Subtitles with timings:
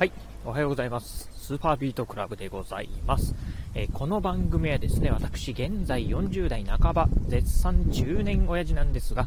[0.00, 0.12] はい、
[0.46, 1.28] おはようございます。
[1.34, 3.34] スーパービートクラブでございます。
[3.74, 9.26] えー、この番組はですね、私現在40代半ば、絶賛中年親父なんですが、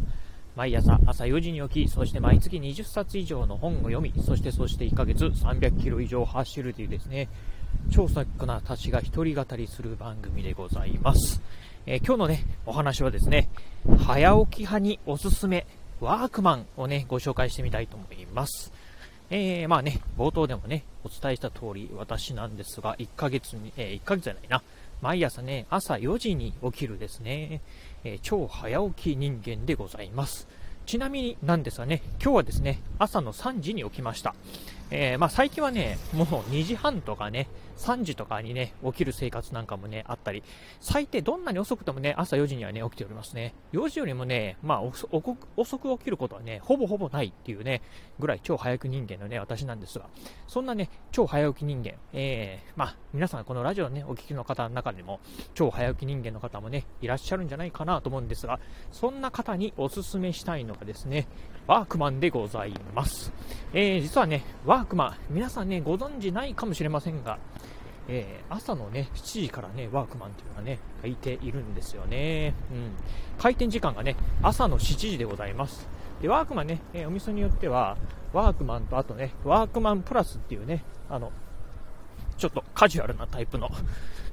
[0.56, 7.30] 毎朝朝4時に起き、そして毎月20冊以上の本を読み、そしてそして1ヶ月300キロ以上走るというですね、
[7.92, 11.40] 超作家なたちが一人語りする番組でございます。
[11.86, 13.48] えー、今日のね、お話はですね、
[14.08, 15.68] 早起き派におすすめ、
[16.00, 18.74] ワークマンをね、ご紹介してみたいと思います。
[19.36, 24.62] えー、まあね、冒頭でもね、お伝えした通り、私なんですが、1ヶ月に、えー、1ヶ月じゃないな、
[25.02, 27.62] 毎朝ね、朝4時に起きるですね、
[28.04, 30.48] えー、超早起き人間でございます。
[30.86, 34.36] ちなみになんですがね、今日はですね、朝の3時に起きました。
[34.96, 37.48] えー、まあ、最近はね、もう2時半とかね、
[37.78, 40.44] 3時とかにね、起きる生活なんかもね、あったり、
[40.82, 43.56] 最低どんなに遅くてもね、朝4時にはね、起きておりますね。
[43.72, 45.08] 4時よりもね、まあ、遅
[45.80, 47.82] く起きることはね、ほぼほぼないっていうね、
[48.20, 50.06] ぐらい超早起き人間のね、私なんですが、
[50.48, 55.20] そんなね、超早起き人間、えー、まあ、皆さんこのラジオね、お聞きの方の中でも、
[55.56, 58.60] 超早起き人間の方もね、いらっしゃるんじゃないかなと思うんですが、
[58.92, 61.28] そんな方におすすめしたいのがですね、
[61.66, 63.32] ワークマンでございます。
[63.74, 67.38] えー、実はね、ワークマン、皆さんね、ご存知ないかもしれませんが、
[68.08, 72.54] えー、朝のね、7時からね、ワークマンっていうのがね、開いているんですよね。
[72.72, 72.92] うん。
[73.42, 75.88] 開店時間がね、朝の7時でございます。
[76.22, 77.98] で、ワークマンね、えー、お店によっては、
[78.34, 81.32] ワークマンとあとね、ワークマンプラスっていうね、あの、
[82.38, 83.70] ちょっとカジュアルなタイプの、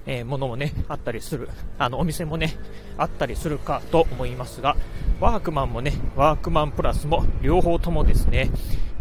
[0.06, 2.56] えー、ものもね、あったりする、あの、お店もね、
[2.98, 4.76] あったりするかと思いますが、
[5.20, 8.50] ワークマンもね、ワークマンプラスも両方ともですね、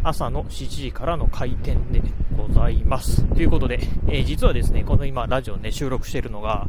[0.03, 2.02] 朝の7時からの開店で
[2.38, 3.23] ございます。
[3.25, 6.67] ということで、えー、実はですね、この今ラジオね、収録しているのが、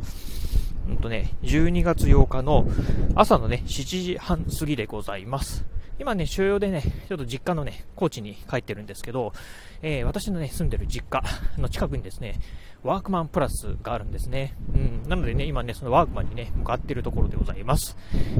[0.88, 2.66] うんとね、12月8日の
[3.14, 5.64] 朝のね、7時半過ぎでございます。
[6.00, 9.34] 今ね、所要でね、ちょっと実家のね、高知に帰ってるんですけど、
[9.82, 11.22] えー、私のね、住んでる実家
[11.58, 12.40] の近くにですね、
[12.82, 14.56] ワークマンプラスがあるんですね。
[14.74, 15.02] うん。
[15.06, 17.98] なのでね、今ね、そのワークマンにね、向かってるところでございます。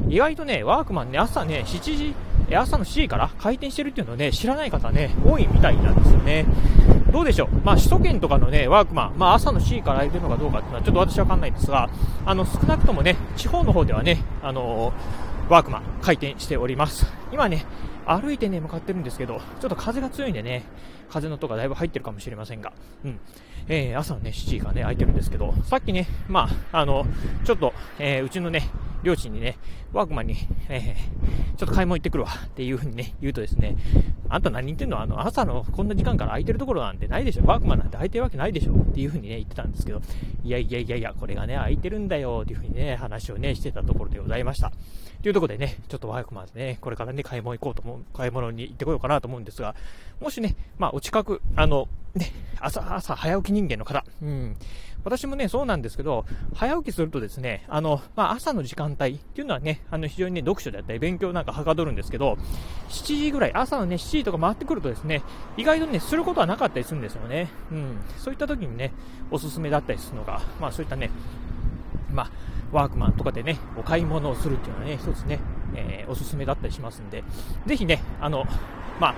[0.09, 2.15] 意外とね、ワークマンね、朝ね、7時、
[2.57, 6.45] 朝の7時から開店してるっていうのをね、知らない方ね、多いみたいなんですよね。
[7.11, 7.49] どうでしょう？
[7.65, 11.89] まあ、首都圏とかのね、ワークマン、まあ、朝の7時から開いてるのかどうかっていうのはちょっと私はわかんないんですが、
[12.25, 17.05] あの、少なくともね、地方の方ではね、あのーワークマン開店しております。
[17.33, 17.65] 今ね、
[18.05, 20.63] 歩いてね、向かってるんですけど、ちょっと風が強いんでね、
[21.09, 22.71] 風の音がだいぶ入ってるかもしれませんが、
[23.03, 23.19] うん。
[23.67, 27.05] えー、朝のね、7時がね、空いてるんですけど、さっきね、まあ、あの、
[27.43, 28.69] ちょっと、えー、うちのね、
[29.03, 29.57] 両親にね、
[29.93, 30.35] ワークマンに、
[30.69, 33.75] えー、ちょっと買い物行ってくるわっていうふうにね、言うとですね、
[34.29, 35.01] あんた何言ってんの？
[35.01, 40.01] あの、朝のこんな時間から空いてるところなんてないでしょワークマンなんて空いてるわけないでしょっていうふうにね、言ってたんですけど、
[40.43, 44.71] いやいやいやいや、これがね、空いてるんだよっていうふうにね、話をね、してたところでございました。
[45.21, 49.75] というところでね、ちょっとワークマンでね、これからね、買い物行こうと思う、買い物に行ってこようかなと思うんですが、
[50.19, 54.55] もしね、まあ、お近く、あの、ね、朝、朝早起き人間の方、うん。
[55.03, 62.37] 私もね、そうなんですけど、早起きするとですね、あの、まあ、朝の時間帯っていうのはね、あの、非常にね、読書であったり、勉強なんかはかどるんですけど、
[62.89, 65.23] 7時ぐらい、朝のね、7時とか回ってくるとですね、
[65.57, 67.49] 意外とね、することはなかったりするんですよね。
[67.71, 67.97] うん。
[68.17, 68.93] そういった時にね、
[69.31, 71.09] おすすめだったりするのが、まあ、そういったね、
[72.11, 72.31] まあ、
[72.71, 75.39] ワークマンとかでね、お買い物をするっていうのはね、一つね、
[75.75, 77.23] えー、おすすめだったりしますんで、
[77.65, 78.45] ぜひね、あの、
[78.99, 79.15] まあ、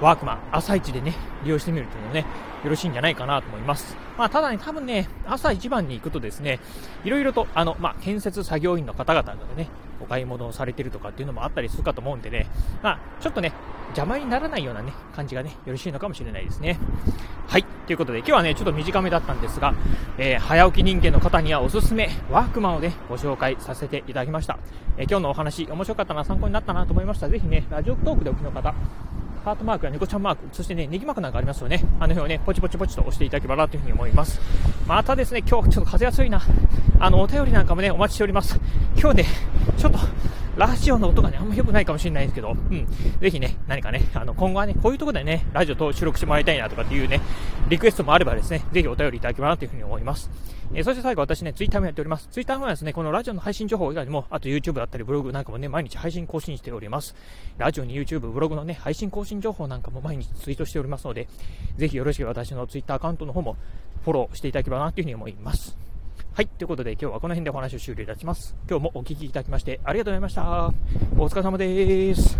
[0.00, 1.14] ワークマン、朝一でね、
[1.44, 2.26] 利用してみるというのもね、
[2.64, 3.96] よろしいんじゃないかなと思います。
[4.18, 6.60] まあ、ただね、多分ね、朝一番に行くとですね、
[7.04, 9.68] いろいろと、あの、まあ、建設作業員の方々がね、
[10.00, 12.46] お買い物をされてるとかっていうのもあったりするかと思うんでね、
[12.82, 13.52] まあ、ちょっとね、
[13.88, 16.78] 邪魔にならないようなね、感じがね、よろしいのかもしれないですね。
[17.46, 17.64] はい。
[17.86, 19.74] ということで、今日はね、ちょっと短めだったんですが、
[20.18, 24.58] えー、早起き人間の方にはおすすめ、ワークマンをね、ご紹介させていただきました。
[24.98, 28.74] えー、今日のお話、面白かったな、参考になったなと思いましたら、ぜひね、ラジオトークでお聞きの方、
[29.46, 31.84] ハートマークや猫ちゃんマーク、そしてね、ネギマークなんかありますよね。
[32.00, 34.40] あの辺をね、ポチポチポチと押していただければなというふうに思います。
[34.88, 36.42] またですね、今日ちょっと風が強いな。
[36.98, 38.58] あの、お便りなんかもね、お待ちしております。
[38.98, 39.26] 今日ね、
[39.78, 40.00] ちょっと、
[40.56, 42.86] ラジオの音がね、あんま良くないかもしれないですけど、うん。
[43.20, 47.20] ぜひね、何かね、あの、今後はね、こういうとこでね、ラジオと収録してもらいたいなとかっていうね、
[47.68, 50.30] リクエストもあればですね、ぜひお便りいただければなというふうに思います。
[50.72, 52.28] えー、そして最後私ね、ツイッターもやっております。
[52.30, 57.14] ツイッターはですね、このラジオの配信情報以外にも、あと YouTube だったりブログなんかもね、毎日配信更新しております。
[57.58, 61.28] ラジオに YouTube、ブログのね、配信更新情報なんかも毎日ツイートしておりますので、
[61.76, 63.56] ぜひよろしく私のツイッターアカウントの方も
[64.04, 65.85] フォローしていただければなというふうに思います。
[66.36, 66.48] はい。
[66.48, 68.54] ということで今日はこの辺でお話を終了いたします。
[68.68, 70.70] 今日もお聴きいただきましてありがとうございました。
[71.16, 72.36] お疲れ様です。